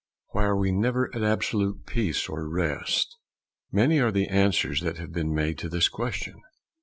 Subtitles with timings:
[0.29, 3.17] Why are we never at absolute peace or rest?
[3.71, 6.41] Many are the answers that have been made to this question.